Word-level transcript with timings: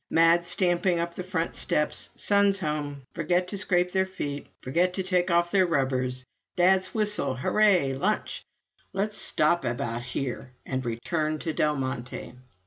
Mad 0.09 0.43
stamping 0.43 0.97
up 0.99 1.13
the 1.13 1.23
front 1.23 1.55
steps. 1.55 2.09
Sons 2.15 2.57
home. 2.57 3.03
Forget 3.13 3.47
to 3.49 3.57
scrape 3.59 3.91
their 3.91 4.07
feet. 4.07 4.47
Forget 4.59 4.95
to 4.95 5.03
take 5.03 5.29
off 5.29 5.51
their 5.51 5.67
rubbers. 5.67 6.25
Dad's 6.55 6.91
whistle. 6.95 7.35
Hurray! 7.35 7.93
Lunch. 7.93 8.41
Let's 8.93 9.19
stop 9.19 9.63
about 9.63 10.01
here, 10.01 10.53
and 10.65 10.83
return 10.83 11.37
to 11.41 11.53
Del 11.53 11.75
Monte. 11.75 12.33